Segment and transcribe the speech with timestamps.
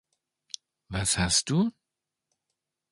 [0.89, 1.69] Was hast du?